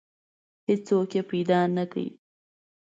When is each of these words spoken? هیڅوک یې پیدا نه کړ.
هیڅوک 0.67 1.09
یې 1.17 1.23
پیدا 1.31 1.59
نه 1.75 1.83
کړ. 1.91 2.01